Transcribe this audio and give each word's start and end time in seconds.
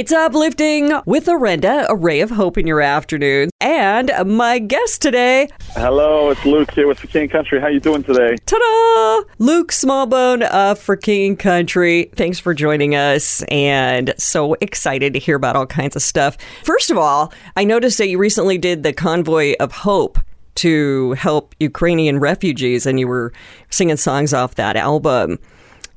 It's 0.00 0.12
uplifting 0.12 0.98
with 1.04 1.26
Lorenda, 1.26 1.84
a 1.86 1.94
ray 1.94 2.22
of 2.22 2.30
hope 2.30 2.56
in 2.56 2.66
your 2.66 2.80
afternoon. 2.80 3.50
And 3.60 4.10
my 4.24 4.58
guest 4.58 5.02
today, 5.02 5.50
Hello, 5.74 6.30
it's 6.30 6.42
Luke 6.46 6.70
here 6.70 6.86
with 6.86 7.00
the 7.00 7.06
King 7.06 7.28
Country. 7.28 7.60
How 7.60 7.66
you 7.66 7.80
doing 7.80 8.02
today? 8.02 8.36
ta-da, 8.46 9.28
Luke 9.38 9.72
Smallbone 9.72 10.40
of 10.48 10.78
For 10.78 10.96
King 10.96 11.36
Country. 11.36 12.10
Thanks 12.16 12.38
for 12.38 12.54
joining 12.54 12.94
us, 12.94 13.42
and 13.50 14.14
so 14.16 14.54
excited 14.62 15.12
to 15.12 15.18
hear 15.18 15.36
about 15.36 15.54
all 15.54 15.66
kinds 15.66 15.94
of 15.96 16.00
stuff. 16.00 16.38
First 16.64 16.90
of 16.90 16.96
all, 16.96 17.30
I 17.54 17.64
noticed 17.64 17.98
that 17.98 18.08
you 18.08 18.16
recently 18.16 18.56
did 18.56 18.84
the 18.84 18.94
Convoy 18.94 19.52
of 19.60 19.70
Hope 19.70 20.18
to 20.54 21.12
help 21.12 21.54
Ukrainian 21.60 22.20
refugees, 22.20 22.86
and 22.86 22.98
you 22.98 23.06
were 23.06 23.34
singing 23.68 23.98
songs 23.98 24.32
off 24.32 24.54
that 24.54 24.76
album, 24.76 25.38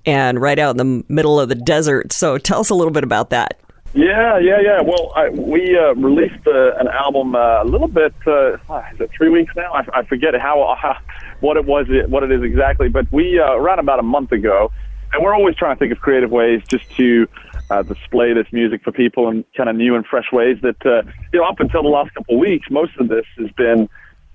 and 0.05 0.41
right 0.41 0.59
out 0.59 0.71
in 0.71 0.77
the 0.77 1.05
middle 1.07 1.39
of 1.39 1.47
the 1.47 1.55
desert. 1.55 2.11
So 2.11 2.37
tell 2.37 2.59
us 2.59 2.69
a 2.69 2.75
little 2.75 2.91
bit 2.91 3.05
about 3.05 3.29
that. 3.29 3.61
Yeah, 3.93 4.39
yeah, 4.39 4.59
yeah. 4.59 4.81
Well, 4.81 5.11
I, 5.15 5.29
we 5.29 5.77
uh, 5.77 5.93
released 5.93 6.47
uh, 6.47 6.75
an 6.77 6.87
album 6.87 7.35
uh, 7.35 7.61
a 7.61 7.65
little 7.65 7.87
bit. 7.87 8.15
Uh, 8.25 8.53
is 8.53 8.99
it 8.99 9.11
three 9.15 9.29
weeks 9.29 9.53
now? 9.55 9.71
I, 9.71 9.99
I 9.99 10.03
forget 10.03 10.33
how, 10.33 10.75
how 10.81 10.97
what 11.41 11.57
it 11.57 11.65
was, 11.65 11.85
what 12.07 12.23
it 12.23 12.31
is 12.31 12.41
exactly. 12.41 12.89
But 12.89 13.05
we 13.11 13.39
uh, 13.39 13.53
around 13.53 13.77
about 13.77 13.99
a 13.99 14.03
month 14.03 14.31
ago, 14.31 14.71
and 15.13 15.23
we're 15.23 15.35
always 15.35 15.55
trying 15.55 15.75
to 15.75 15.79
think 15.79 15.91
of 15.91 15.99
creative 15.99 16.31
ways 16.31 16.61
just 16.71 16.85
to 16.97 17.27
uh, 17.69 17.83
display 17.83 18.33
this 18.33 18.47
music 18.51 18.81
for 18.83 18.91
people 18.91 19.29
in 19.29 19.45
kind 19.55 19.69
of 19.69 19.75
new 19.75 19.95
and 19.95 20.07
fresh 20.07 20.31
ways. 20.33 20.57
That 20.63 20.83
uh, 20.83 21.03
you 21.31 21.39
know, 21.39 21.45
up 21.45 21.59
until 21.59 21.83
the 21.83 21.89
last 21.89 22.15
couple 22.15 22.33
of 22.33 22.39
weeks, 22.39 22.67
most 22.71 22.93
of 22.99 23.09
this 23.09 23.25
has 23.37 23.51
been, 23.51 23.87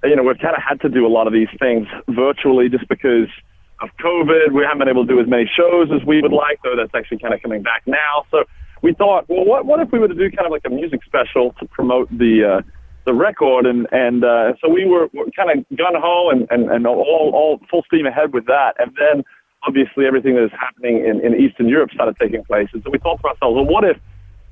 you 0.04 0.14
know, 0.14 0.22
we've 0.22 0.38
kind 0.38 0.54
of 0.54 0.62
had 0.62 0.80
to 0.82 0.88
do 0.88 1.04
a 1.04 1.10
lot 1.10 1.26
of 1.26 1.32
these 1.32 1.50
things 1.58 1.88
virtually 2.08 2.68
just 2.68 2.86
because 2.88 3.28
of 3.80 3.88
COVID. 4.00 4.52
We 4.52 4.62
haven't 4.62 4.78
been 4.78 4.88
able 4.88 5.04
to 5.04 5.12
do 5.12 5.20
as 5.20 5.26
many 5.26 5.50
shows 5.56 5.88
as 5.90 6.06
we 6.06 6.22
would 6.22 6.32
like, 6.32 6.60
though 6.62 6.76
that's 6.76 6.94
actually 6.94 7.18
kind 7.18 7.34
of 7.34 7.42
coming 7.42 7.62
back 7.62 7.82
now. 7.86 8.24
So 8.30 8.44
we 8.82 8.94
thought, 8.94 9.28
well, 9.28 9.44
what 9.44 9.66
what 9.66 9.80
if 9.80 9.90
we 9.92 9.98
were 9.98 10.08
to 10.08 10.14
do 10.14 10.30
kind 10.30 10.46
of 10.46 10.52
like 10.52 10.62
a 10.66 10.70
music 10.70 11.00
special 11.04 11.54
to 11.60 11.66
promote 11.66 12.08
the 12.10 12.44
uh, 12.44 12.62
the 13.04 13.14
record, 13.14 13.66
and 13.66 13.86
and 13.90 14.24
uh, 14.24 14.52
so 14.60 14.68
we 14.68 14.84
were, 14.84 15.08
were 15.12 15.26
kind 15.36 15.50
of 15.50 15.76
gun 15.76 15.94
ho 15.94 16.30
and, 16.30 16.46
and 16.50 16.70
and 16.70 16.86
all 16.86 17.30
all 17.34 17.60
full 17.70 17.82
steam 17.86 18.06
ahead 18.06 18.32
with 18.32 18.46
that, 18.46 18.74
and 18.78 18.94
then 18.98 19.24
obviously 19.66 20.06
everything 20.06 20.34
that 20.34 20.44
is 20.44 20.52
happening 20.58 21.04
in, 21.04 21.20
in 21.24 21.34
Eastern 21.40 21.68
Europe 21.68 21.90
started 21.92 22.16
taking 22.20 22.44
place, 22.44 22.68
and 22.72 22.82
so 22.84 22.90
we 22.90 22.98
thought 22.98 23.20
to 23.20 23.28
ourselves, 23.28 23.56
well, 23.56 23.64
what 23.64 23.84
if 23.84 23.96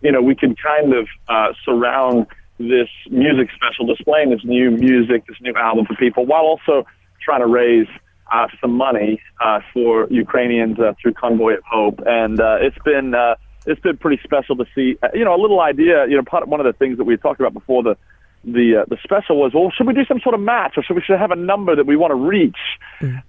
you 0.02 0.10
know 0.10 0.22
we 0.22 0.34
could 0.34 0.56
kind 0.60 0.94
of 0.94 1.06
uh, 1.28 1.52
surround 1.64 2.26
this 2.58 2.88
music 3.10 3.48
special, 3.54 3.86
displaying 3.86 4.30
this 4.30 4.44
new 4.44 4.70
music, 4.70 5.26
this 5.26 5.36
new 5.40 5.54
album 5.54 5.84
for 5.86 5.94
people, 5.96 6.24
while 6.24 6.42
also 6.42 6.86
trying 7.22 7.40
to 7.40 7.46
raise 7.46 7.88
uh, 8.32 8.48
some 8.60 8.72
money 8.72 9.20
uh, 9.44 9.60
for 9.72 10.08
Ukrainians 10.10 10.78
uh, 10.80 10.94
through 11.00 11.12
Convoy 11.14 11.54
of 11.54 11.64
Hope, 11.64 12.00
and 12.06 12.40
uh, 12.40 12.56
it's 12.60 12.78
been 12.84 13.14
uh, 13.14 13.34
it's 13.66 13.80
been 13.80 13.96
pretty 13.96 14.22
special 14.22 14.56
to 14.56 14.64
see. 14.74 14.96
Uh, 15.02 15.08
you 15.14 15.24
know, 15.24 15.34
a 15.34 15.40
little 15.40 15.60
idea. 15.60 16.06
You 16.08 16.16
know, 16.16 16.22
part 16.22 16.42
of, 16.42 16.48
one 16.48 16.60
of 16.60 16.66
the 16.66 16.72
things 16.72 16.98
that 16.98 17.04
we 17.04 17.16
talked 17.16 17.40
about 17.40 17.52
before 17.52 17.82
the 17.82 17.96
the 18.44 18.82
uh, 18.82 18.84
the 18.88 18.96
special 19.02 19.38
was, 19.38 19.52
well, 19.54 19.70
should 19.76 19.86
we 19.86 19.94
do 19.94 20.04
some 20.04 20.20
sort 20.20 20.34
of 20.34 20.40
match, 20.40 20.74
or 20.76 20.82
should 20.82 20.94
we 20.94 21.02
should 21.02 21.18
have 21.18 21.32
a 21.32 21.36
number 21.36 21.74
that 21.74 21.86
we 21.86 21.96
want 21.96 22.12
to 22.12 22.14
reach? 22.14 22.58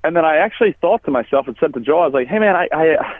And 0.03 0.15
then 0.15 0.25
I 0.25 0.37
actually 0.37 0.75
thought 0.79 1.03
to 1.05 1.11
myself 1.11 1.47
and 1.47 1.57
said 1.59 1.73
to 1.73 1.79
Joel, 1.79 2.01
I 2.01 2.05
was 2.05 2.13
like, 2.13 2.27
hey 2.27 2.39
man, 2.39 2.55
I 2.55 2.67
I 2.71 3.19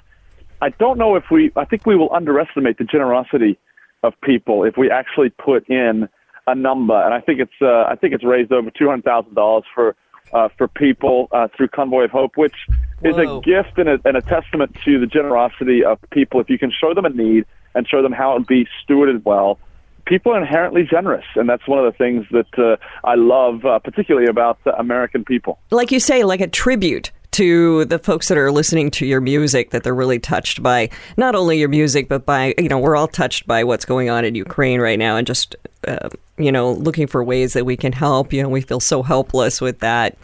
I 0.62 0.70
don't 0.70 0.98
know 0.98 1.16
if 1.16 1.26
we. 1.32 1.52
I 1.56 1.66
think 1.66 1.86
we 1.86 1.96
will 1.96 2.14
underestimate 2.14 2.78
the 2.78 2.84
generosity 2.84 3.58
of 4.04 4.14
people 4.22 4.64
if 4.64 4.78
we 4.78 4.92
actually 4.92 5.30
put 5.30 5.68
in 5.70 6.08
a 6.46 6.56
number, 6.56 6.96
and 7.04 7.14
I 7.14 7.20
think 7.20 7.40
it's 7.40 7.60
uh, 7.62 7.84
I 7.84 7.96
think 7.96 8.14
it's 8.14 8.24
raised 8.24 8.52
over 8.52 8.70
two 8.72 8.88
hundred 8.88 9.06
thousand 9.06 9.34
dollars 9.34 9.66
for 9.74 9.96
uh, 10.34 10.50
for 10.58 10.68
people 10.68 11.28
uh, 11.32 11.48
through 11.56 11.70
Convoy 11.70 12.06
of 12.06 12.12
Hope, 12.12 12.38
which 12.38 12.56
is 13.04 13.16
Whoa. 13.16 13.40
a 13.40 13.42
gift 13.42 13.78
and 13.78 13.90
a, 13.90 14.00
and 14.06 14.18
a 14.18 14.22
testament 14.22 14.76
to 14.86 15.00
the 15.00 15.08
generosity 15.08 15.84
of 15.84 16.00
people. 16.12 16.40
If 16.40 16.50
you 16.50 16.58
can 16.58 16.72
show 16.72 16.94
them 16.94 17.06
a 17.06 17.10
need 17.10 17.46
and 17.76 17.88
show 17.88 18.02
them 18.02 18.12
how 18.12 18.32
it 18.32 18.40
would 18.40 18.48
be 18.48 18.68
stewarded 18.84 19.24
well, 19.24 19.60
people 20.06 20.34
are 20.34 20.42
inherently 20.42 20.84
generous, 20.84 21.26
and 21.36 21.48
that's 21.48 21.68
one 21.68 21.80
of 21.80 21.86
the 21.86 21.98
things 21.98 22.26
that 22.32 22.58
uh, 22.58 22.78
I 23.04 23.16
love, 23.16 23.66
uh, 23.66 23.80
particularly 23.80 24.28
about 24.28 24.58
American 24.78 25.24
people. 25.24 25.60
like 25.72 25.92
you 25.92 26.00
say, 26.00 26.24
like 26.24 26.42
a 26.42 26.48
tribute 26.48 27.12
to 27.38 27.86
the 27.86 28.00
folks 28.00 28.30
that 28.30 28.38
are 28.40 28.52
listening 28.52 28.90
to 28.90 29.06
your 29.06 29.22
music, 29.22 29.70
that 29.70 29.84
they're 29.84 29.94
really 29.94 30.18
touched 30.18 30.64
by 30.64 30.90
not 31.18 31.36
only 31.36 31.60
your 31.60 31.70
music, 31.70 32.10
but 32.10 32.26
by, 32.26 32.56
you 32.58 32.68
know, 32.68 32.80
we're 32.80 32.96
all 32.96 33.08
touched 33.08 33.46
by 33.46 33.64
what's 33.64 33.86
going 33.86 34.10
on 34.10 34.26
in 34.26 34.34
Ukraine 34.34 34.82
right 34.82 34.98
now 34.98 35.18
and 35.18 35.28
just, 35.28 35.56
uh, 35.88 36.10
you 36.40 36.52
know, 36.52 36.72
looking 36.72 37.06
for 37.06 37.24
ways 37.24 37.54
that 37.54 37.64
we 37.64 37.78
can 37.78 37.92
help. 37.92 38.34
You 38.34 38.42
know, 38.42 38.50
we 38.50 38.62
feel 38.62 38.80
so 38.80 39.04
helpless 39.04 39.62
with 39.62 39.82
that. 39.82 40.18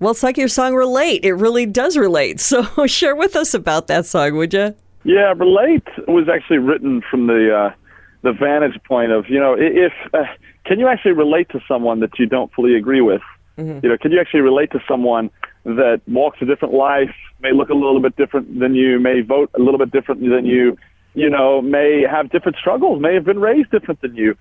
Well, 0.00 0.10
it's 0.10 0.22
like 0.22 0.36
your 0.36 0.48
song 0.48 0.74
Relate. 0.74 1.24
It 1.24 1.32
really 1.32 1.64
does 1.64 1.96
relate. 1.96 2.40
So 2.48 2.86
share 2.86 3.16
with 3.16 3.34
us 3.34 3.54
about 3.54 3.86
that 3.86 4.04
song, 4.04 4.36
would 4.36 4.52
you? 4.52 4.74
Yeah, 5.04 5.32
relate 5.34 5.88
was 6.06 6.28
actually 6.28 6.58
written 6.58 7.02
from 7.10 7.26
the 7.26 7.54
uh, 7.56 7.74
the 8.20 8.32
vantage 8.32 8.78
point 8.84 9.12
of 9.12 9.30
you 9.30 9.40
know 9.40 9.56
if 9.58 9.92
uh, 10.12 10.24
can 10.66 10.78
you 10.78 10.88
actually 10.88 11.12
relate 11.12 11.48
to 11.50 11.60
someone 11.66 12.00
that 12.00 12.18
you 12.18 12.26
don't 12.26 12.52
fully 12.52 12.76
agree 12.76 13.00
with? 13.00 13.22
You 13.58 13.88
know, 13.88 13.98
can 13.98 14.12
you 14.12 14.20
actually 14.20 14.42
relate 14.42 14.70
to 14.70 14.80
someone 14.86 15.30
that 15.64 16.00
walks 16.06 16.38
a 16.40 16.44
different 16.46 16.74
life, 16.74 17.14
may 17.40 17.52
look 17.52 17.68
a 17.68 17.74
little 17.74 18.00
bit 18.00 18.16
different 18.16 18.58
than 18.58 18.74
you, 18.74 18.98
may 18.98 19.20
vote 19.20 19.50
a 19.54 19.60
little 19.60 19.78
bit 19.78 19.90
different 19.90 20.20
than 20.20 20.46
you, 20.46 20.76
you 21.14 21.28
know, 21.28 21.60
may 21.60 22.04
have 22.08 22.30
different 22.30 22.56
struggles, 22.56 23.00
may 23.00 23.14
have 23.14 23.24
been 23.24 23.40
raised 23.40 23.70
different 23.70 24.00
than 24.00 24.14
you. 24.14 24.36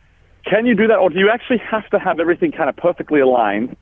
Can 0.45 0.65
you 0.65 0.75
do 0.75 0.87
that, 0.87 0.97
or 0.97 1.09
do 1.09 1.19
you 1.19 1.29
actually 1.29 1.57
have 1.57 1.89
to 1.89 1.99
have 1.99 2.19
everything 2.19 2.51
kind 2.51 2.69
of 2.69 2.77
perfectly 2.77 3.19
aligned? 3.19 3.75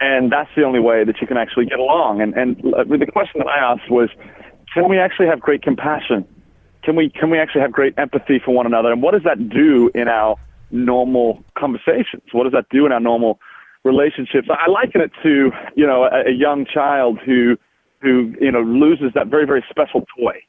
and 0.00 0.32
that's 0.32 0.48
the 0.56 0.62
only 0.62 0.80
way 0.80 1.04
that 1.04 1.20
you 1.20 1.26
can 1.26 1.36
actually 1.36 1.66
get 1.66 1.78
along. 1.78 2.20
And 2.20 2.34
and 2.34 2.74
uh, 2.74 2.84
the 2.84 3.06
question 3.06 3.40
that 3.40 3.48
I 3.48 3.58
asked 3.58 3.90
was, 3.90 4.08
can 4.72 4.88
we 4.88 4.98
actually 4.98 5.26
have 5.26 5.40
great 5.40 5.62
compassion? 5.62 6.26
Can 6.82 6.96
we 6.96 7.10
can 7.10 7.30
we 7.30 7.38
actually 7.38 7.60
have 7.60 7.72
great 7.72 7.94
empathy 7.98 8.40
for 8.42 8.54
one 8.54 8.66
another? 8.66 8.90
And 8.90 9.02
what 9.02 9.12
does 9.12 9.22
that 9.24 9.48
do 9.50 9.90
in 9.94 10.08
our 10.08 10.36
normal 10.70 11.44
conversations? 11.58 12.22
What 12.32 12.44
does 12.44 12.52
that 12.52 12.68
do 12.70 12.86
in 12.86 12.92
our 12.92 13.00
normal 13.00 13.38
relationships? 13.84 14.48
I 14.50 14.70
liken 14.70 15.00
it 15.00 15.12
to 15.22 15.50
you 15.74 15.86
know 15.86 16.04
a, 16.04 16.30
a 16.30 16.32
young 16.32 16.66
child 16.66 17.18
who 17.24 17.56
who 18.00 18.34
you 18.40 18.50
know 18.50 18.62
loses 18.62 19.12
that 19.14 19.28
very 19.28 19.46
very 19.46 19.64
special 19.70 20.04
toy. 20.16 20.42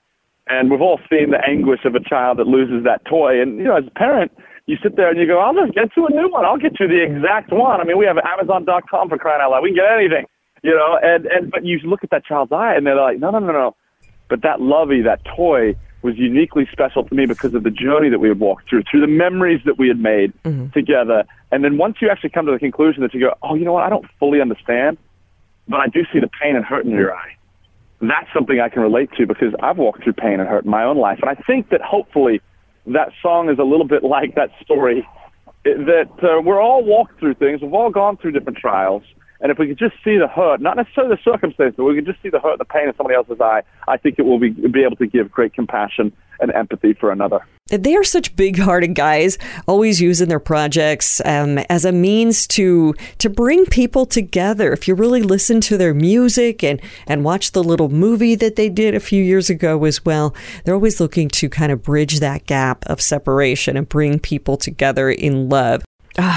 And 0.47 0.69
we've 0.69 0.81
all 0.81 0.99
seen 1.09 1.31
the 1.31 1.39
anguish 1.47 1.85
of 1.85 1.95
a 1.95 2.03
child 2.03 2.39
that 2.39 2.47
loses 2.47 2.83
that 2.83 3.05
toy. 3.05 3.41
And 3.41 3.57
you 3.57 3.63
know, 3.63 3.77
as 3.77 3.85
a 3.87 3.91
parent, 3.91 4.31
you 4.65 4.77
sit 4.81 4.95
there 4.95 5.09
and 5.09 5.19
you 5.19 5.27
go, 5.27 5.39
"I'll 5.39 5.53
just 5.53 5.73
get 5.73 5.89
you 5.95 6.07
a 6.07 6.09
new 6.09 6.29
one. 6.29 6.45
I'll 6.45 6.57
get 6.57 6.79
you 6.79 6.87
the 6.87 7.01
exact 7.01 7.51
one." 7.51 7.79
I 7.79 7.83
mean, 7.83 7.97
we 7.97 8.05
have 8.05 8.17
Amazon.com 8.17 9.09
for 9.09 9.17
crying 9.17 9.41
out 9.41 9.51
loud. 9.51 9.63
We 9.63 9.69
can 9.69 9.77
get 9.77 9.91
anything, 9.91 10.25
you 10.63 10.71
know. 10.71 10.97
And 11.01 11.25
and 11.27 11.51
but 11.51 11.65
you 11.65 11.79
look 11.83 12.03
at 12.03 12.09
that 12.09 12.25
child's 12.25 12.51
eye, 12.51 12.75
and 12.75 12.85
they're 12.85 12.95
like, 12.95 13.19
"No, 13.19 13.31
no, 13.31 13.39
no, 13.39 13.51
no." 13.51 13.75
But 14.29 14.41
that 14.43 14.61
lovey, 14.61 15.01
that 15.01 15.21
toy, 15.35 15.75
was 16.01 16.17
uniquely 16.17 16.67
special 16.71 17.03
to 17.03 17.13
me 17.13 17.25
because 17.25 17.53
of 17.53 17.63
the 17.63 17.69
journey 17.69 18.09
that 18.09 18.19
we 18.19 18.27
had 18.27 18.39
walked 18.39 18.69
through, 18.69 18.83
through 18.89 19.01
the 19.01 19.07
memories 19.07 19.61
that 19.65 19.77
we 19.77 19.87
had 19.87 19.99
made 19.99 20.33
together. 20.73 21.23
And 21.51 21.63
then 21.63 21.77
once 21.77 21.97
you 22.01 22.09
actually 22.09 22.31
come 22.31 22.45
to 22.45 22.51
the 22.51 22.59
conclusion 22.59 23.03
that 23.03 23.13
you 23.13 23.19
go, 23.19 23.33
"Oh, 23.43 23.55
you 23.55 23.65
know 23.65 23.73
what? 23.73 23.83
I 23.83 23.89
don't 23.89 24.05
fully 24.19 24.41
understand, 24.41 24.97
but 25.67 25.79
I 25.79 25.87
do 25.87 26.05
see 26.11 26.19
the 26.19 26.29
pain 26.41 26.55
and 26.55 26.65
hurt 26.65 26.85
in 26.85 26.91
your 26.91 27.15
eye." 27.15 27.35
that's 28.01 28.27
something 28.33 28.59
I 28.59 28.69
can 28.69 28.81
relate 28.81 29.11
to 29.17 29.27
because 29.27 29.53
I've 29.61 29.77
walked 29.77 30.03
through 30.03 30.13
pain 30.13 30.39
and 30.39 30.49
hurt 30.49 30.65
in 30.65 30.71
my 30.71 30.83
own 30.83 30.97
life. 30.97 31.19
And 31.21 31.29
I 31.29 31.35
think 31.35 31.69
that 31.69 31.81
hopefully 31.81 32.41
that 32.87 33.11
song 33.21 33.49
is 33.49 33.59
a 33.59 33.63
little 33.63 33.85
bit 33.85 34.03
like 34.03 34.35
that 34.35 34.49
story 34.61 35.07
that 35.63 36.09
uh, 36.23 36.41
we're 36.41 36.59
all 36.59 36.83
walked 36.83 37.19
through 37.19 37.35
things. 37.35 37.61
We've 37.61 37.73
all 37.73 37.91
gone 37.91 38.17
through 38.17 38.31
different 38.31 38.57
trials. 38.57 39.03
And 39.41 39.51
if 39.51 39.57
we 39.57 39.67
could 39.67 39.79
just 39.79 39.95
see 40.03 40.17
the 40.17 40.27
hurt, 40.27 40.61
not 40.61 40.77
necessarily 40.77 41.15
the 41.15 41.31
circumstance, 41.31 41.73
but 41.75 41.83
we 41.83 41.95
could 41.95 42.05
just 42.05 42.21
see 42.21 42.29
the 42.29 42.39
hurt 42.39 42.59
the 42.59 42.65
pain 42.65 42.87
in 42.87 42.95
somebody 42.95 43.15
else's 43.15 43.41
eye, 43.41 43.63
I 43.87 43.97
think 43.97 44.19
it 44.19 44.21
will 44.23 44.39
be, 44.39 44.49
be 44.49 44.83
able 44.83 44.97
to 44.97 45.07
give 45.07 45.31
great 45.31 45.53
compassion 45.53 46.13
and 46.39 46.51
empathy 46.53 46.93
for 46.93 47.11
another. 47.11 47.39
They 47.67 47.95
are 47.95 48.03
such 48.03 48.35
big-hearted 48.35 48.95
guys, 48.95 49.37
always 49.67 50.01
using 50.01 50.27
their 50.27 50.39
projects 50.39 51.21
um, 51.23 51.59
as 51.69 51.85
a 51.85 51.91
means 51.91 52.45
to 52.47 52.93
to 53.19 53.29
bring 53.29 53.65
people 53.65 54.05
together. 54.05 54.73
If 54.73 54.87
you 54.87 54.95
really 54.95 55.21
listen 55.21 55.61
to 55.61 55.77
their 55.77 55.93
music 55.93 56.63
and 56.63 56.81
and 57.07 57.23
watch 57.23 57.51
the 57.51 57.63
little 57.63 57.89
movie 57.89 58.35
that 58.35 58.57
they 58.57 58.69
did 58.69 58.93
a 58.93 58.99
few 58.99 59.23
years 59.23 59.49
ago 59.49 59.85
as 59.85 60.03
well, 60.03 60.35
they're 60.65 60.75
always 60.75 60.99
looking 60.99 61.29
to 61.29 61.49
kind 61.49 61.71
of 61.71 61.81
bridge 61.81 62.19
that 62.19 62.45
gap 62.45 62.83
of 62.87 62.99
separation 62.99 63.77
and 63.77 63.87
bring 63.87 64.19
people 64.19 64.57
together 64.57 65.09
in 65.09 65.47
love. 65.47 65.83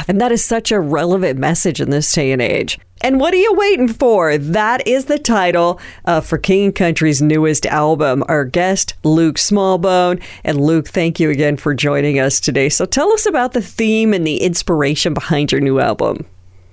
And 0.09 0.21
that 0.21 0.33
is 0.33 0.45
such 0.45 0.73
a 0.73 0.81
relevant 0.81 1.39
message 1.39 1.81
in 1.81 1.91
this 1.91 2.11
day 2.13 2.33
and 2.33 2.41
age. 2.43 2.79
And 3.03 3.21
what 3.21 3.35
are 3.35 3.39
you 3.39 3.53
waiting 3.55 3.89
for? 3.89 4.39
That 4.39 4.87
is 4.87 5.07
the 5.07 5.19
title 5.19 5.79
uh, 6.07 6.21
for 6.21 6.39
King 6.39 6.67
and 6.67 6.75
Country's 6.75 7.21
newest 7.21 7.67
album. 7.67 8.25
Our 8.29 8.45
guest, 8.45 8.95
Luke 9.05 9.37
Smallbone. 9.37 10.23
And 10.43 10.61
Luke, 10.61 10.89
thank 10.89 11.21
you 11.21 11.29
again 11.29 11.57
for 11.57 11.75
joining 11.75 12.19
us 12.19 12.41
today. 12.41 12.69
So 12.69 12.87
tell 12.87 13.13
us 13.13 13.27
about 13.27 13.53
the 13.53 13.61
theme 13.61 14.15
and 14.15 14.27
the 14.27 14.39
inspiration 14.39 15.13
behind 15.13 15.53
your 15.53 15.61
new 15.61 15.81
album. 15.81 16.25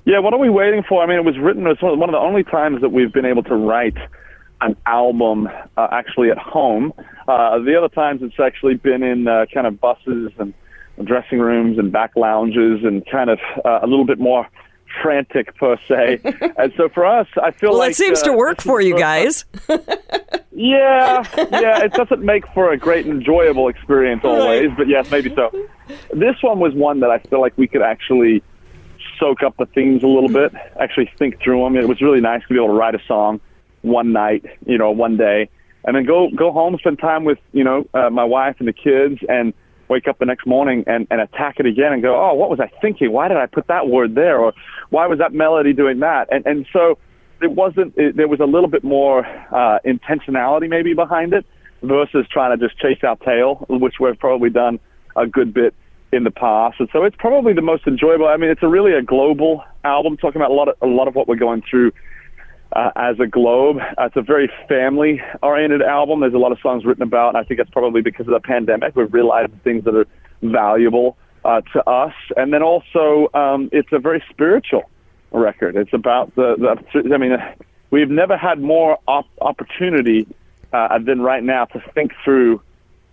Yeah, 0.05 0.19
what 0.19 0.33
are 0.33 0.39
we 0.39 0.49
waiting 0.49 0.83
for? 0.87 1.03
I 1.03 1.05
mean, 1.05 1.17
it 1.17 1.25
was 1.25 1.37
written. 1.37 1.67
It's 1.67 1.81
one 1.81 2.01
of 2.01 2.11
the 2.11 2.17
only 2.17 2.43
times 2.43 2.81
that 2.81 2.89
we've 2.89 3.11
been 3.11 3.25
able 3.25 3.43
to 3.43 3.55
write 3.55 3.97
an 4.61 4.75
album 4.85 5.49
uh, 5.75 5.87
actually 5.91 6.31
at 6.31 6.37
home. 6.37 6.93
Uh, 7.27 7.59
the 7.59 7.75
other 7.77 7.89
times 7.89 8.21
it's 8.23 8.39
actually 8.39 8.75
been 8.75 9.03
in 9.03 9.27
uh, 9.27 9.45
kind 9.53 9.67
of 9.67 9.81
buses 9.81 10.31
and 10.37 10.53
dressing 11.01 11.39
rooms 11.39 11.77
and 11.77 11.91
back 11.91 12.15
lounges 12.15 12.83
and 12.83 13.05
kind 13.05 13.29
of 13.29 13.39
uh, 13.65 13.79
a 13.81 13.87
little 13.87 14.05
bit 14.05 14.19
more 14.19 14.47
frantic 15.01 15.55
per 15.57 15.77
se. 15.87 16.19
and 16.57 16.73
so 16.75 16.89
for 16.89 17.05
us, 17.05 17.27
I 17.41 17.51
feel 17.51 17.71
well, 17.71 17.79
like 17.79 17.91
it 17.91 17.95
seems 17.95 18.21
uh, 18.21 18.25
to 18.25 18.33
work 18.33 18.61
for 18.61 18.81
you 18.81 18.97
guys. 18.97 19.45
yeah, 20.51 21.23
yeah, 21.35 21.83
it 21.83 21.93
doesn't 21.93 22.21
make 22.21 22.45
for 22.53 22.71
a 22.71 22.77
great 22.77 23.07
enjoyable 23.07 23.67
experience 23.67 24.21
always, 24.23 24.69
but 24.77 24.87
yes, 24.87 25.09
maybe 25.11 25.33
so. 25.35 25.51
This 26.13 26.35
one 26.41 26.59
was 26.59 26.73
one 26.73 26.99
that 27.01 27.11
I 27.11 27.19
feel 27.19 27.41
like 27.41 27.57
we 27.57 27.67
could 27.67 27.81
actually 27.81 28.43
soak 29.19 29.43
up 29.43 29.55
the 29.57 29.65
themes 29.67 30.03
a 30.03 30.07
little 30.07 30.29
bit, 30.29 30.53
actually 30.79 31.09
think 31.17 31.41
through 31.41 31.63
them. 31.63 31.77
It 31.77 31.87
was 31.87 32.01
really 32.01 32.21
nice 32.21 32.41
to 32.41 32.47
be 32.49 32.55
able 32.55 32.67
to 32.67 32.73
write 32.73 32.95
a 32.95 33.01
song 33.07 33.39
one 33.81 34.11
night, 34.11 34.45
you 34.65 34.77
know, 34.77 34.91
one 34.91 35.17
day, 35.17 35.49
and 35.85 35.95
then 35.95 36.05
go 36.05 36.29
go 36.35 36.51
home, 36.51 36.77
spend 36.79 36.99
time 36.99 37.23
with 37.23 37.39
you 37.53 37.63
know 37.63 37.87
uh, 37.93 38.09
my 38.09 38.23
wife 38.23 38.55
and 38.59 38.67
the 38.67 38.73
kids, 38.73 39.19
and 39.29 39.53
wake 39.91 40.07
up 40.07 40.17
the 40.19 40.25
next 40.25 40.47
morning 40.47 40.83
and, 40.87 41.05
and 41.11 41.19
attack 41.21 41.55
it 41.59 41.65
again 41.65 41.91
and 41.93 42.01
go, 42.01 42.13
oh, 42.15 42.33
what 42.33 42.49
was 42.49 42.59
I 42.59 42.69
thinking? 42.81 43.11
Why 43.11 43.27
did 43.27 43.37
I 43.37 43.45
put 43.45 43.67
that 43.67 43.87
word 43.87 44.15
there? 44.15 44.39
Or 44.39 44.53
why 44.89 45.05
was 45.05 45.19
that 45.19 45.33
melody 45.33 45.73
doing 45.73 45.99
that? 45.99 46.23
And 46.31 46.45
and 46.45 46.65
so 46.73 46.97
it 47.41 47.51
wasn't. 47.51 47.93
It, 47.97 48.15
there 48.15 48.27
was 48.27 48.39
a 48.39 48.45
little 48.45 48.69
bit 48.69 48.83
more 48.83 49.25
uh, 49.25 49.79
intentionality 49.85 50.69
maybe 50.69 50.93
behind 50.93 51.33
it 51.33 51.45
versus 51.83 52.25
trying 52.31 52.57
to 52.57 52.67
just 52.67 52.79
chase 52.79 52.99
our 53.03 53.17
tail, 53.17 53.65
which 53.69 53.95
we've 53.99 54.17
probably 54.17 54.49
done 54.49 54.79
a 55.15 55.27
good 55.27 55.53
bit 55.53 55.73
in 56.11 56.23
the 56.23 56.31
past. 56.31 56.79
And 56.79 56.89
so 56.93 57.03
it's 57.03 57.15
probably 57.17 57.53
the 57.53 57.61
most 57.61 57.87
enjoyable. 57.87 58.27
I 58.27 58.37
mean, 58.37 58.49
it's 58.49 58.63
a 58.63 58.67
really 58.67 58.93
a 58.93 59.01
global 59.01 59.63
album, 59.83 60.17
talking 60.17 60.41
about 60.41 60.51
a 60.51 60.53
lot 60.53 60.67
of 60.69 60.75
a 60.81 60.87
lot 60.87 61.07
of 61.07 61.15
what 61.15 61.27
we're 61.27 61.43
going 61.49 61.63
through 61.69 61.91
uh, 62.73 62.91
as 62.95 63.19
a 63.19 63.27
globe. 63.27 63.77
Uh, 63.79 64.05
it's 64.05 64.15
a 64.15 64.21
very 64.21 64.51
family 64.67 65.21
oriented 65.41 65.81
album. 65.81 66.21
There's 66.21 66.33
a 66.33 66.37
lot 66.37 66.51
of 66.51 66.59
songs 66.59 66.85
written 66.85 67.03
about, 67.03 67.29
and 67.29 67.37
I 67.37 67.43
think 67.43 67.59
that's 67.59 67.69
probably 67.69 68.01
because 68.01 68.27
of 68.27 68.33
the 68.33 68.39
pandemic. 68.39 68.95
We've 68.95 69.13
realized 69.13 69.51
things 69.63 69.83
that 69.85 69.95
are 69.95 70.07
valuable 70.41 71.17
uh, 71.43 71.61
to 71.73 71.89
us, 71.89 72.13
and 72.37 72.53
then 72.53 72.63
also 72.63 73.29
um, 73.33 73.69
it's 73.71 73.91
a 73.91 73.99
very 73.99 74.23
spiritual 74.29 74.89
record. 75.31 75.75
It's 75.75 75.93
about 75.93 76.33
the, 76.35 76.55
the 76.93 77.13
I 77.13 77.17
mean, 77.17 77.37
we've 77.89 78.09
never 78.09 78.37
had 78.37 78.61
more 78.61 78.99
op- 79.07 79.29
opportunity 79.41 80.27
uh, 80.73 80.99
than 80.99 81.21
right 81.21 81.43
now 81.43 81.65
to 81.65 81.79
think 81.93 82.13
through 82.23 82.61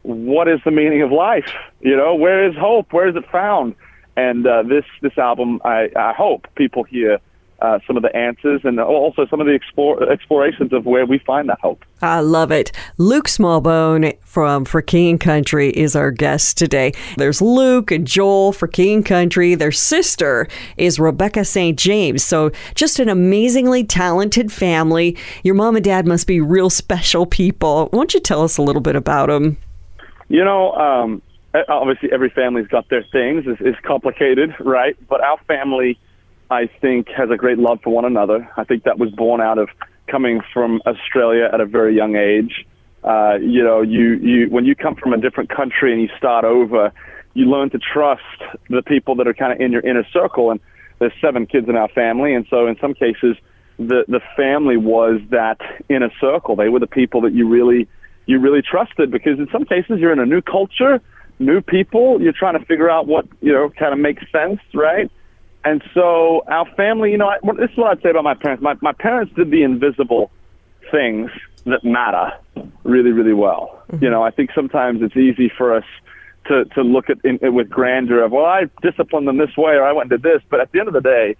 what 0.02 0.48
is 0.48 0.60
the 0.64 0.70
meaning 0.70 1.02
of 1.02 1.12
life? 1.12 1.52
You 1.80 1.96
know, 1.96 2.14
where 2.14 2.48
is 2.48 2.56
hope? 2.56 2.92
Where 2.92 3.08
is 3.08 3.16
it 3.16 3.28
found? 3.30 3.74
And 4.16 4.46
uh, 4.46 4.62
this 4.62 4.84
this 5.00 5.16
album, 5.18 5.60
I, 5.64 5.90
I 5.94 6.12
hope 6.12 6.48
people 6.54 6.82
hear 6.82 7.18
uh, 7.60 7.78
some 7.86 7.96
of 7.96 8.02
the 8.02 8.14
answers 8.14 8.60
and 8.64 8.78
also 8.78 9.26
some 9.26 9.40
of 9.40 9.46
the 9.46 9.52
explore, 9.52 10.10
explorations 10.10 10.72
of 10.72 10.86
where 10.86 11.04
we 11.04 11.18
find 11.18 11.48
that 11.48 11.58
hope. 11.60 11.84
I 12.00 12.20
love 12.20 12.52
it. 12.52 12.70
Luke 12.98 13.26
Smallbone 13.26 14.16
from 14.22 14.64
For 14.64 14.80
King 14.80 15.18
Country 15.18 15.70
is 15.70 15.96
our 15.96 16.12
guest 16.12 16.56
today. 16.56 16.92
There's 17.16 17.42
Luke 17.42 17.90
and 17.90 18.06
Joel 18.06 18.52
for 18.52 18.68
King 18.68 19.02
Country. 19.02 19.56
Their 19.56 19.72
sister 19.72 20.46
is 20.76 21.00
Rebecca 21.00 21.44
St. 21.44 21.76
James. 21.76 22.22
So 22.22 22.52
just 22.76 23.00
an 23.00 23.08
amazingly 23.08 23.82
talented 23.82 24.52
family. 24.52 25.16
Your 25.42 25.56
mom 25.56 25.74
and 25.74 25.84
dad 25.84 26.06
must 26.06 26.28
be 26.28 26.40
real 26.40 26.70
special 26.70 27.26
people. 27.26 27.88
Why 27.90 27.98
don't 27.98 28.14
you 28.14 28.20
tell 28.20 28.44
us 28.44 28.56
a 28.56 28.62
little 28.62 28.82
bit 28.82 28.94
about 28.94 29.28
them? 29.28 29.56
You 30.28 30.44
know, 30.44 30.72
um, 30.74 31.22
obviously 31.68 32.10
every 32.12 32.30
family's 32.30 32.68
got 32.68 32.88
their 32.88 33.04
things. 33.10 33.44
It's, 33.46 33.60
it's 33.60 33.78
complicated, 33.84 34.54
right? 34.60 34.96
But 35.08 35.22
our 35.22 35.38
family, 35.48 35.98
I 36.50 36.68
think, 36.80 37.08
has 37.08 37.30
a 37.30 37.36
great 37.36 37.58
love 37.58 37.80
for 37.82 37.90
one 37.90 38.04
another. 38.04 38.48
I 38.56 38.64
think 38.64 38.84
that 38.84 38.98
was 38.98 39.10
born 39.10 39.40
out 39.40 39.58
of 39.58 39.68
coming 40.06 40.40
from 40.52 40.80
Australia 40.86 41.48
at 41.52 41.60
a 41.60 41.66
very 41.66 41.94
young 41.94 42.16
age. 42.16 42.66
Uh, 43.04 43.34
you 43.40 43.62
know, 43.62 43.82
you, 43.82 44.14
you 44.14 44.46
when 44.50 44.64
you 44.64 44.74
come 44.74 44.94
from 44.96 45.12
a 45.12 45.18
different 45.18 45.50
country 45.50 45.92
and 45.92 46.02
you 46.02 46.08
start 46.16 46.44
over, 46.44 46.92
you 47.34 47.44
learn 47.44 47.70
to 47.70 47.78
trust 47.78 48.22
the 48.70 48.82
people 48.82 49.14
that 49.16 49.28
are 49.28 49.34
kind 49.34 49.52
of 49.52 49.60
in 49.60 49.72
your 49.72 49.82
inner 49.82 50.06
circle. 50.12 50.50
And 50.50 50.58
there's 50.98 51.12
seven 51.20 51.46
kids 51.46 51.68
in 51.68 51.76
our 51.76 51.88
family, 51.88 52.34
and 52.34 52.46
so 52.50 52.66
in 52.66 52.76
some 52.80 52.94
cases, 52.94 53.36
the 53.78 54.04
the 54.08 54.20
family 54.36 54.76
was 54.76 55.20
that 55.30 55.60
inner 55.88 56.10
circle. 56.20 56.56
They 56.56 56.68
were 56.68 56.80
the 56.80 56.88
people 56.88 57.20
that 57.22 57.32
you 57.32 57.46
really 57.46 57.86
you 58.26 58.40
really 58.40 58.62
trusted 58.62 59.10
because 59.10 59.38
in 59.38 59.48
some 59.52 59.64
cases 59.64 60.00
you're 60.00 60.12
in 60.12 60.18
a 60.18 60.26
new 60.26 60.42
culture, 60.42 61.00
new 61.38 61.60
people. 61.60 62.20
You're 62.20 62.32
trying 62.32 62.58
to 62.58 62.64
figure 62.64 62.90
out 62.90 63.06
what 63.06 63.26
you 63.40 63.52
know 63.52 63.70
kind 63.70 63.92
of 63.92 64.00
makes 64.00 64.24
sense, 64.32 64.60
right? 64.74 65.10
And 65.64 65.82
so 65.92 66.42
our 66.46 66.66
family, 66.76 67.10
you 67.10 67.18
know, 67.18 67.28
I, 67.28 67.38
this 67.58 67.70
is 67.70 67.76
what 67.76 67.90
I'd 67.90 68.02
say 68.02 68.10
about 68.10 68.24
my 68.24 68.34
parents. 68.34 68.62
My 68.62 68.74
my 68.80 68.92
parents 68.92 69.34
did 69.34 69.50
the 69.50 69.62
invisible 69.62 70.30
things 70.90 71.30
that 71.66 71.84
matter 71.84 72.32
really, 72.84 73.10
really 73.10 73.34
well. 73.34 73.82
Mm-hmm. 73.90 74.04
You 74.04 74.10
know, 74.10 74.22
I 74.22 74.30
think 74.30 74.50
sometimes 74.54 75.02
it's 75.02 75.16
easy 75.16 75.50
for 75.56 75.74
us 75.74 75.84
to 76.46 76.64
to 76.66 76.82
look 76.82 77.10
at 77.10 77.18
it 77.24 77.52
with 77.52 77.68
grandeur 77.68 78.24
of, 78.24 78.32
well, 78.32 78.46
I 78.46 78.64
disciplined 78.82 79.28
them 79.28 79.38
this 79.38 79.56
way 79.56 79.72
or 79.72 79.84
I 79.84 79.92
went 79.92 80.10
and 80.10 80.22
did 80.22 80.22
this. 80.22 80.42
But 80.48 80.60
at 80.60 80.72
the 80.72 80.78
end 80.80 80.88
of 80.88 80.94
the 80.94 81.00
day, 81.00 81.36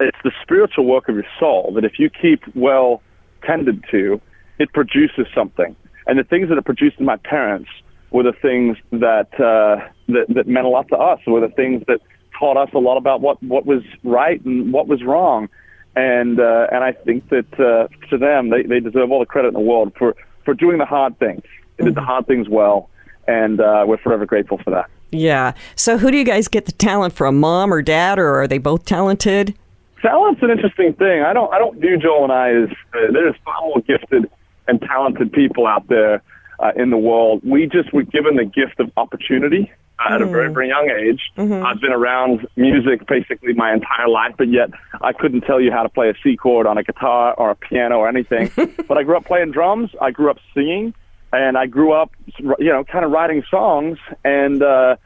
it's 0.00 0.18
the 0.22 0.32
spiritual 0.42 0.84
work 0.84 1.08
of 1.08 1.16
your 1.16 1.26
soul 1.40 1.72
that 1.74 1.84
if 1.84 1.98
you 1.98 2.10
keep 2.10 2.42
well 2.54 3.02
tended 3.42 3.84
to, 3.90 4.20
it 4.58 4.72
produces 4.72 5.26
something. 5.34 5.74
And 6.06 6.18
the 6.18 6.24
things 6.24 6.48
that 6.48 6.58
are 6.58 6.62
produced 6.62 6.98
in 6.98 7.04
my 7.04 7.16
parents 7.16 7.70
were 8.10 8.22
the 8.22 8.32
things 8.32 8.76
that 8.92 9.28
uh, 9.34 9.86
that, 10.08 10.26
that 10.28 10.46
meant 10.46 10.66
a 10.66 10.70
lot 10.70 10.88
to 10.88 10.96
us. 10.96 11.20
Were 11.26 11.40
the 11.40 11.54
things 11.54 11.82
that 11.88 12.00
taught 12.38 12.56
us 12.56 12.70
a 12.74 12.78
lot 12.78 12.96
about 12.96 13.20
what 13.20 13.42
what 13.42 13.66
was 13.66 13.82
right 14.04 14.44
and 14.44 14.72
what 14.72 14.86
was 14.86 15.02
wrong. 15.02 15.48
And 15.96 16.38
uh, 16.38 16.68
and 16.70 16.84
I 16.84 16.92
think 16.92 17.28
that 17.30 17.52
uh, 17.58 17.88
to 18.08 18.18
them, 18.18 18.50
they, 18.50 18.62
they 18.62 18.80
deserve 18.80 19.10
all 19.10 19.20
the 19.20 19.26
credit 19.26 19.48
in 19.48 19.54
the 19.54 19.60
world 19.60 19.92
for 19.98 20.14
for 20.44 20.54
doing 20.54 20.78
the 20.78 20.84
hard 20.84 21.18
things. 21.18 21.42
They 21.76 21.84
did 21.84 21.94
the 21.94 22.02
hard 22.02 22.26
things 22.26 22.48
well, 22.48 22.88
and 23.26 23.60
uh, 23.60 23.84
we're 23.86 23.98
forever 23.98 24.26
grateful 24.26 24.58
for 24.58 24.70
that. 24.70 24.88
Yeah. 25.10 25.54
So 25.74 25.98
who 25.98 26.10
do 26.10 26.16
you 26.16 26.24
guys 26.24 26.48
get 26.48 26.66
the 26.66 26.72
talent 26.72 27.14
from, 27.14 27.40
mom 27.40 27.72
or 27.72 27.82
dad, 27.82 28.18
or 28.18 28.40
are 28.40 28.46
they 28.46 28.58
both 28.58 28.84
talented? 28.84 29.54
Talent's 30.02 30.42
an 30.42 30.50
interesting 30.50 30.92
thing. 30.94 31.22
I 31.22 31.32
don't 31.32 31.52
I 31.52 31.58
don't 31.58 31.80
view 31.80 31.98
Joel 31.98 32.24
and 32.24 32.32
I 32.32 32.50
as 32.50 32.68
uh, 32.94 33.12
there's 33.12 33.34
far 33.44 33.60
more 33.62 33.80
gifted 33.80 34.30
and 34.68 34.80
talented 34.82 35.32
people 35.32 35.66
out 35.66 35.88
there 35.88 36.22
uh, 36.60 36.72
in 36.76 36.90
the 36.90 36.98
world. 36.98 37.40
We 37.44 37.66
just 37.66 37.92
were 37.92 38.02
given 38.02 38.36
the 38.36 38.44
gift 38.44 38.80
of 38.80 38.90
opportunity 38.96 39.70
uh, 39.98 40.14
at 40.14 40.22
a 40.22 40.26
very, 40.26 40.52
very 40.52 40.68
young 40.68 40.90
age. 40.90 41.20
Mm-hmm. 41.36 41.64
I've 41.64 41.80
been 41.80 41.92
around 41.92 42.46
music 42.56 43.06
basically 43.06 43.52
my 43.54 43.72
entire 43.72 44.08
life, 44.08 44.34
but 44.38 44.48
yet 44.48 44.70
I 45.00 45.12
couldn't 45.12 45.42
tell 45.42 45.60
you 45.60 45.72
how 45.72 45.82
to 45.82 45.88
play 45.88 46.08
a 46.08 46.14
C 46.22 46.36
chord 46.36 46.66
on 46.66 46.78
a 46.78 46.82
guitar 46.82 47.34
or 47.34 47.50
a 47.50 47.54
piano 47.54 47.98
or 47.98 48.08
anything. 48.08 48.50
but 48.88 48.98
I 48.98 49.02
grew 49.02 49.16
up 49.16 49.24
playing 49.24 49.52
drums. 49.52 49.90
I 50.00 50.10
grew 50.10 50.30
up 50.30 50.38
singing, 50.54 50.94
and 51.32 51.56
I 51.58 51.66
grew 51.66 51.92
up, 51.92 52.10
you 52.38 52.72
know, 52.72 52.84
kind 52.84 53.04
of 53.04 53.10
writing 53.10 53.42
songs. 53.50 53.98
And, 54.24 54.62
uh, 54.62 54.96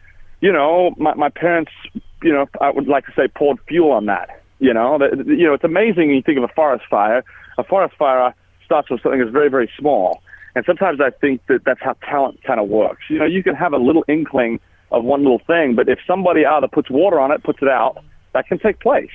you 0.40 0.52
know, 0.52 0.94
my, 0.96 1.14
my 1.14 1.28
parents, 1.28 1.72
you 2.22 2.32
know, 2.32 2.46
I 2.60 2.70
would 2.70 2.88
like 2.88 3.06
to 3.06 3.12
say 3.16 3.28
poured 3.28 3.58
fuel 3.68 3.92
on 3.92 4.06
that. 4.06 4.42
You 4.58 4.72
know, 4.72 4.98
that, 4.98 5.26
you 5.26 5.44
know, 5.44 5.54
it's 5.54 5.64
amazing 5.64 6.08
when 6.08 6.16
you 6.16 6.22
think 6.22 6.38
of 6.38 6.44
a 6.44 6.52
forest 6.54 6.84
fire. 6.88 7.24
A 7.58 7.64
forest 7.64 7.96
fire 7.96 8.34
starts 8.64 8.90
with 8.90 9.02
something 9.02 9.20
that's 9.20 9.32
very, 9.32 9.50
very 9.50 9.70
small. 9.78 10.22
And 10.54 10.64
sometimes 10.66 11.00
I 11.00 11.10
think 11.10 11.40
that 11.48 11.64
that's 11.64 11.80
how 11.80 11.94
talent 12.08 12.42
kind 12.44 12.60
of 12.60 12.68
works. 12.68 13.02
You 13.08 13.18
know, 13.18 13.24
you 13.24 13.42
can 13.42 13.54
have 13.54 13.72
a 13.72 13.78
little 13.78 14.04
inkling 14.08 14.60
of 14.90 15.04
one 15.04 15.22
little 15.22 15.40
thing, 15.46 15.74
but 15.74 15.88
if 15.88 15.98
somebody 16.06 16.44
either 16.44 16.68
puts 16.68 16.90
water 16.90 17.18
on 17.18 17.32
it, 17.32 17.42
puts 17.42 17.60
it 17.62 17.68
out, 17.68 17.96
that 18.34 18.46
can 18.46 18.58
take 18.58 18.80
place. 18.80 19.10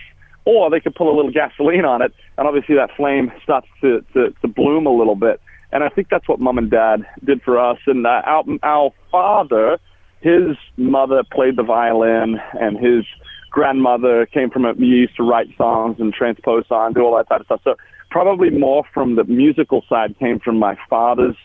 Or 0.46 0.70
they 0.70 0.80
can 0.80 0.94
put 0.94 1.08
a 1.08 1.14
little 1.14 1.32
gasoline 1.32 1.86
on 1.86 2.02
it, 2.02 2.14
and 2.38 2.48
obviously 2.48 2.76
that 2.76 2.90
flame 2.96 3.32
starts 3.44 3.68
to, 3.82 4.04
to, 4.14 4.34
to 4.42 4.48
bloom 4.48 4.88
a 4.88 4.92
little 4.92 5.16
bit. 5.16 5.42
And 5.72 5.84
I 5.84 5.90
think 5.90 6.08
that's 6.10 6.28
what 6.28 6.40
mom 6.40 6.58
and 6.58 6.72
dad 6.72 7.06
did 7.24 7.42
for 7.44 7.60
us. 7.60 7.78
And 7.86 8.08
uh, 8.08 8.22
our, 8.26 8.44
our 8.64 8.92
father, 9.12 9.78
his 10.22 10.56
mother 10.78 11.24
played 11.32 11.58
the 11.58 11.64
violin, 11.64 12.40
and 12.60 12.78
his 12.78 13.06
grandmother 13.52 14.26
came 14.26 14.50
from 14.50 14.66
a, 14.66 14.74
used 14.76 15.16
to 15.18 15.24
write 15.24 15.48
songs 15.58 15.98
and 16.00 16.14
transpose 16.14 16.66
songs, 16.68 16.96
do 16.96 17.02
all 17.02 17.18
that 17.18 17.28
type 17.28 17.42
of 17.42 17.46
stuff. 17.46 17.62
So 17.64 17.76
probably 18.10 18.50
more 18.50 18.84
from 18.94 19.16
the 19.16 19.24
musical 19.24 19.84
side 19.90 20.18
came 20.20 20.40
from 20.40 20.58
my 20.58 20.78
father's 20.90 21.36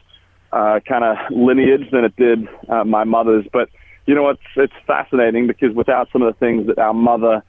uh, 0.52 0.81
kind 0.87 1.04
of 1.04 1.16
lineage 1.31 1.90
than 1.90 2.04
it 2.04 2.14
did 2.16 2.47
uh, 2.69 2.85
my 2.85 3.04
mother's. 3.04 3.47
But 3.52 3.69
you 4.07 4.14
know, 4.14 4.28
it's 4.31 4.42
it's 4.57 4.73
fascinating 4.87 5.47
because 5.47 5.75
without 5.75 6.09
some 6.12 6.23
of 6.23 6.33
the 6.33 6.38
things 6.38 6.66
that 6.66 6.78
our 6.78 6.95
mother 6.95 7.42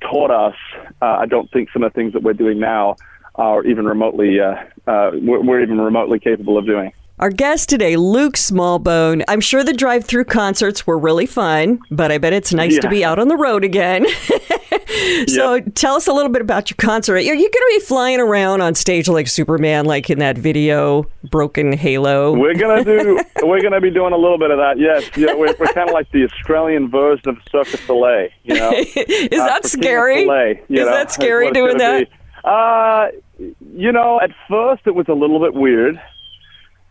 taught 0.00 0.30
us, 0.30 0.56
uh, 1.02 1.06
I 1.06 1.26
don't 1.26 1.50
think 1.50 1.70
some 1.72 1.82
of 1.82 1.92
the 1.92 1.96
things 1.96 2.12
that 2.12 2.22
we're 2.22 2.34
doing 2.34 2.60
now 2.60 2.96
are 3.36 3.64
even 3.64 3.84
remotely 3.84 4.38
uh, 4.40 4.54
uh, 4.86 5.10
we're, 5.14 5.62
even 5.62 5.80
remotely 5.80 6.18
capable 6.18 6.58
of 6.58 6.66
doing. 6.66 6.92
Our 7.18 7.30
guest 7.30 7.68
today, 7.68 7.96
Luke 7.96 8.34
Smallbone. 8.34 9.22
I'm 9.28 9.40
sure 9.40 9.62
the 9.62 9.72
drive 9.72 10.04
through 10.04 10.24
concerts 10.24 10.84
were 10.84 10.98
really 10.98 11.26
fun, 11.26 11.78
but 11.90 12.10
I 12.10 12.18
bet 12.18 12.32
it's 12.32 12.52
nice 12.52 12.74
yeah. 12.74 12.80
to 12.80 12.88
be 12.88 13.04
out 13.04 13.20
on 13.20 13.28
the 13.28 13.36
road 13.36 13.62
again. 13.62 14.04
so 15.28 15.54
yep. 15.54 15.68
tell 15.74 15.94
us 15.94 16.06
a 16.06 16.12
little 16.12 16.30
bit 16.30 16.42
about 16.42 16.70
your 16.70 16.76
concert. 16.76 17.14
Are 17.14 17.20
you 17.20 17.34
going 17.34 17.50
to 17.50 17.74
be 17.78 17.80
flying 17.80 18.20
around 18.20 18.60
on 18.60 18.74
stage 18.74 19.08
like 19.08 19.28
Superman, 19.28 19.84
like 19.84 20.10
in 20.10 20.18
that 20.18 20.36
video, 20.38 21.06
Broken 21.30 21.72
Halo? 21.72 22.32
We're 22.34 22.54
gonna 22.54 22.84
do. 22.84 23.20
we're 23.42 23.62
gonna 23.62 23.80
be 23.80 23.90
doing 23.90 24.12
a 24.12 24.16
little 24.16 24.38
bit 24.38 24.50
of 24.50 24.58
that. 24.58 24.78
Yes, 24.78 25.08
yeah, 25.16 25.34
we're, 25.34 25.54
we're 25.58 25.72
kind 25.72 25.88
of 25.88 25.94
like 25.94 26.10
the 26.10 26.24
Australian 26.24 26.90
version 26.90 27.28
of 27.28 27.38
Cirque 27.50 27.70
du 27.70 27.76
Soleil. 27.78 28.28
You 28.44 28.54
know, 28.54 28.72
is 28.76 29.40
uh, 29.40 29.46
that 29.46 29.66
scary? 29.66 30.24
Soleil, 30.24 30.50
is 30.52 30.58
know, 30.68 30.84
that 30.86 31.10
scary 31.12 31.50
doing 31.50 31.78
that? 31.78 32.08
Uh, 32.44 33.08
you 33.38 33.90
know, 33.92 34.20
at 34.20 34.30
first 34.48 34.82
it 34.86 34.94
was 34.94 35.06
a 35.08 35.14
little 35.14 35.40
bit 35.40 35.54
weird 35.54 36.00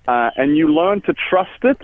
uh, 0.08 0.32
and 0.36 0.58
you 0.58 0.68
learn 0.68 1.02
to 1.02 1.14
trust 1.30 1.64
it, 1.64 1.80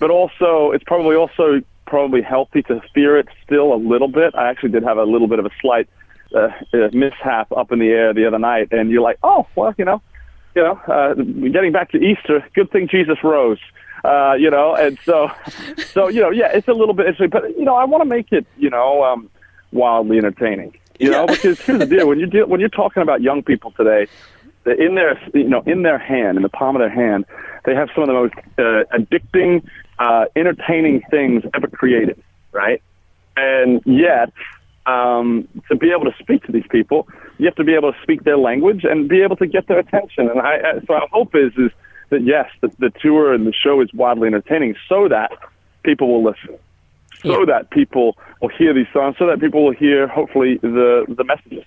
but 0.00 0.10
also 0.10 0.70
it's 0.72 0.84
probably 0.84 1.16
also 1.16 1.60
probably 1.86 2.22
healthy 2.22 2.62
to 2.62 2.80
fear 2.94 3.18
it 3.18 3.28
still 3.44 3.72
a 3.72 3.76
little 3.76 4.08
bit. 4.08 4.34
I 4.34 4.48
actually 4.48 4.70
did 4.70 4.82
have 4.82 4.98
a 4.98 5.04
little 5.04 5.28
bit 5.28 5.38
of 5.38 5.46
a 5.46 5.50
slight 5.60 5.88
uh, 6.34 6.48
uh, 6.72 6.88
mishap 6.92 7.52
up 7.52 7.72
in 7.72 7.78
the 7.78 7.88
air 7.88 8.12
the 8.12 8.26
other 8.26 8.38
night, 8.38 8.68
and 8.72 8.90
you're 8.90 9.02
like, 9.02 9.18
oh, 9.22 9.46
well, 9.54 9.74
you 9.78 9.84
know, 9.84 10.02
you 10.54 10.62
know, 10.62 10.80
uh, 10.86 11.14
getting 11.14 11.72
back 11.72 11.90
to 11.92 11.98
Easter, 11.98 12.44
good 12.54 12.70
thing 12.70 12.88
Jesus 12.88 13.18
rose. 13.22 13.58
Uh, 14.04 14.34
you 14.38 14.50
know, 14.50 14.74
and 14.74 14.98
so, 15.04 15.30
so 15.92 16.08
you 16.08 16.20
know, 16.20 16.30
yeah, 16.30 16.48
it's 16.52 16.68
a 16.68 16.74
little 16.74 16.94
bit 16.94 17.06
interesting, 17.06 17.30
but 17.30 17.56
you 17.58 17.64
know, 17.64 17.74
I 17.74 17.84
want 17.84 18.02
to 18.02 18.08
make 18.08 18.32
it, 18.32 18.46
you 18.58 18.68
know, 18.68 19.02
um, 19.02 19.30
wildly 19.72 20.18
entertaining. 20.18 20.76
You 20.98 21.10
know, 21.10 21.26
because 21.26 21.58
here's 21.60 21.80
the 21.80 21.86
deal: 21.86 22.06
when 22.06 22.20
you 22.20 22.26
deal, 22.26 22.46
when 22.46 22.60
you're 22.60 22.68
talking 22.68 23.02
about 23.02 23.22
young 23.22 23.42
people 23.42 23.72
today, 23.72 24.06
in 24.66 24.94
their 24.94 25.20
you 25.34 25.48
know 25.48 25.62
in 25.66 25.82
their 25.82 25.98
hand, 25.98 26.36
in 26.36 26.42
the 26.42 26.48
palm 26.48 26.76
of 26.76 26.80
their 26.80 26.90
hand, 26.90 27.24
they 27.64 27.74
have 27.74 27.88
some 27.94 28.04
of 28.04 28.08
the 28.08 28.14
most 28.14 28.34
uh, 28.58 28.96
addicting, 28.96 29.66
uh, 29.98 30.26
entertaining 30.36 31.02
things 31.10 31.44
ever 31.54 31.68
created, 31.68 32.22
right? 32.52 32.82
And 33.36 33.82
yet, 33.84 34.32
um, 34.86 35.48
to 35.68 35.76
be 35.76 35.90
able 35.90 36.04
to 36.04 36.14
speak 36.18 36.44
to 36.44 36.52
these 36.52 36.66
people, 36.70 37.08
you 37.38 37.46
have 37.46 37.56
to 37.56 37.64
be 37.64 37.74
able 37.74 37.92
to 37.92 37.98
speak 38.02 38.24
their 38.24 38.36
language 38.36 38.84
and 38.84 39.08
be 39.08 39.22
able 39.22 39.36
to 39.36 39.46
get 39.46 39.66
their 39.66 39.78
attention. 39.78 40.28
And 40.28 40.40
I, 40.40 40.80
so 40.86 40.94
our 40.94 41.08
hope 41.08 41.34
is 41.34 41.52
is 41.56 41.70
that 42.10 42.22
yes, 42.22 42.48
the, 42.60 42.68
the 42.78 42.90
tour 43.00 43.32
and 43.32 43.46
the 43.46 43.52
show 43.52 43.80
is 43.80 43.92
wildly 43.92 44.28
entertaining, 44.28 44.76
so 44.88 45.08
that 45.08 45.32
people 45.82 46.12
will 46.12 46.22
listen, 46.22 46.56
so 47.22 47.40
yeah. 47.40 47.44
that 47.46 47.70
people 47.70 48.16
will 48.40 48.50
hear 48.50 48.74
these 48.74 48.86
songs, 48.92 49.16
so 49.18 49.26
that 49.26 49.40
people 49.40 49.64
will 49.64 49.72
hear 49.72 50.06
hopefully 50.06 50.58
the 50.58 51.06
the 51.08 51.24
messages. 51.24 51.64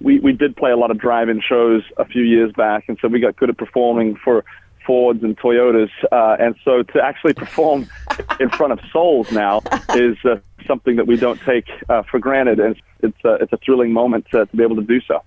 We 0.00 0.18
we 0.18 0.32
did 0.32 0.56
play 0.56 0.70
a 0.70 0.76
lot 0.76 0.90
of 0.90 0.98
drive-in 0.98 1.40
shows 1.40 1.82
a 1.98 2.04
few 2.04 2.22
years 2.22 2.52
back, 2.52 2.84
and 2.88 2.98
so 3.00 3.08
we 3.08 3.20
got 3.20 3.36
good 3.36 3.50
at 3.50 3.58
performing 3.58 4.16
for 4.16 4.44
Fords 4.86 5.22
and 5.22 5.36
Toyotas, 5.36 5.90
uh, 6.12 6.36
and 6.38 6.54
so 6.64 6.82
to 6.82 7.02
actually 7.02 7.34
perform 7.34 7.88
in 8.40 8.48
front 8.50 8.72
of 8.72 8.80
souls 8.92 9.30
now 9.32 9.60
is 9.94 10.16
uh, 10.24 10.36
something 10.66 10.96
that 10.96 11.06
we 11.06 11.16
don't 11.16 11.40
take 11.42 11.66
uh, 11.88 12.02
for 12.10 12.18
granted, 12.18 12.60
and 12.60 12.76
it's 13.00 13.18
uh, 13.24 13.34
it's 13.34 13.52
a 13.52 13.58
thrilling 13.58 13.92
moment 13.92 14.26
to, 14.30 14.46
to 14.46 14.56
be 14.56 14.62
able 14.62 14.76
to 14.76 14.82
do 14.82 15.00
so. 15.02 15.22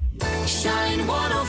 Shine 0.45 0.99
104.9 0.99 1.48